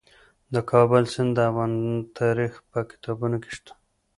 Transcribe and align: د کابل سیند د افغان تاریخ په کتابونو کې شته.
د 0.53 0.55
کابل 0.71 1.03
سیند 1.13 1.31
د 1.35 1.39
افغان 1.49 1.73
تاریخ 2.19 2.53
په 2.71 2.79
کتابونو 2.91 3.37
کې 3.43 3.51
شته. 3.57 3.73